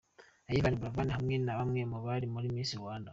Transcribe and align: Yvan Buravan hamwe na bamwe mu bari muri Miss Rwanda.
Yvan 0.57 0.75
Buravan 0.79 1.09
hamwe 1.17 1.35
na 1.45 1.57
bamwe 1.59 1.81
mu 1.91 1.97
bari 2.05 2.25
muri 2.33 2.47
Miss 2.55 2.73
Rwanda. 2.79 3.09